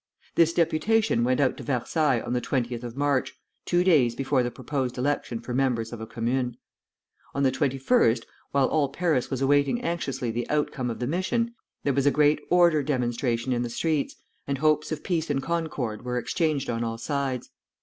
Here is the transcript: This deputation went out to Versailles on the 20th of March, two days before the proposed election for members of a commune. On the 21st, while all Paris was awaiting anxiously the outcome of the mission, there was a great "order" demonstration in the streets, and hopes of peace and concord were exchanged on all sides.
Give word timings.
This 0.33 0.51
deputation 0.51 1.23
went 1.23 1.39
out 1.39 1.57
to 1.57 1.63
Versailles 1.63 2.21
on 2.25 2.33
the 2.33 2.41
20th 2.41 2.81
of 2.81 2.97
March, 2.97 3.35
two 3.67 3.83
days 3.83 4.15
before 4.15 4.41
the 4.41 4.49
proposed 4.49 4.97
election 4.97 5.39
for 5.39 5.53
members 5.53 5.93
of 5.93 6.01
a 6.01 6.07
commune. 6.07 6.57
On 7.35 7.43
the 7.43 7.51
21st, 7.51 8.23
while 8.51 8.65
all 8.67 8.89
Paris 8.89 9.29
was 9.29 9.43
awaiting 9.43 9.83
anxiously 9.83 10.31
the 10.31 10.49
outcome 10.49 10.89
of 10.89 10.97
the 10.97 11.05
mission, 11.05 11.53
there 11.83 11.93
was 11.93 12.07
a 12.07 12.09
great 12.09 12.39
"order" 12.49 12.81
demonstration 12.81 13.53
in 13.53 13.61
the 13.61 13.69
streets, 13.69 14.15
and 14.47 14.57
hopes 14.57 14.91
of 14.91 15.03
peace 15.03 15.29
and 15.29 15.43
concord 15.43 16.03
were 16.03 16.17
exchanged 16.17 16.67
on 16.67 16.83
all 16.83 16.97
sides. 16.97 17.51